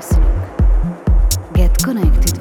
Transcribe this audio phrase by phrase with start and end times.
[0.00, 0.32] listening.
[1.52, 2.39] Get connected.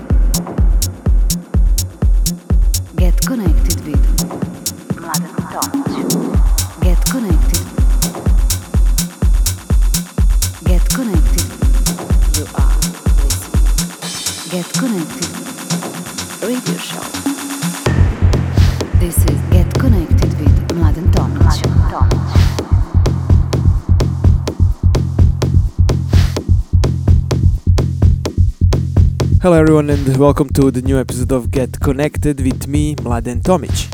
[29.50, 33.90] Hello everyone and welcome to the new episode of Get Connected with me, Mladen Tomic.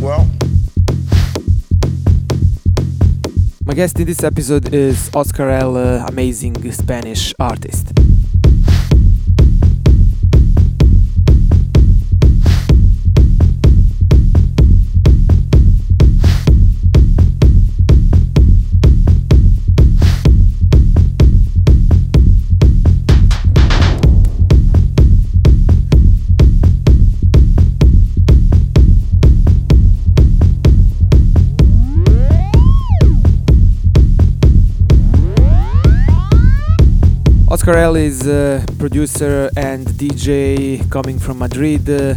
[0.00, 0.26] Well,
[3.64, 7.92] my guest in this episode is Oscar L, uh, amazing Spanish artist.
[37.64, 42.14] Oscar L is a producer and DJ coming from Madrid uh,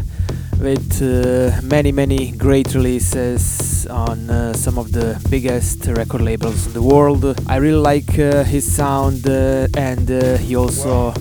[0.60, 6.74] with uh, many, many great releases on uh, some of the biggest record labels in
[6.74, 7.24] the world.
[7.48, 11.14] I really like uh, his sound uh, and uh, he also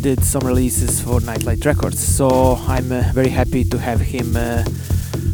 [0.00, 2.00] did some releases for Nightlight Records.
[2.00, 4.34] So I'm very happy to have him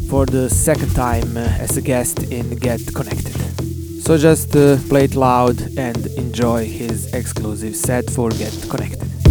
[0.07, 3.74] for the second time as a guest in Get Connected.
[4.05, 9.24] So just uh, play it loud and enjoy his exclusive set for Get Connected.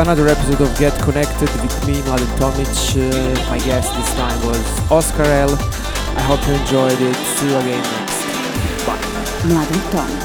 [0.00, 2.68] Another episode of Get Connected with me, Mladen Tomic.
[2.96, 5.50] Uh, my guest this time was Oscar L.
[5.50, 7.16] I hope you enjoyed it.
[7.16, 8.86] See you again next.
[8.86, 8.98] Bye.
[9.44, 10.19] Mladen Tomic.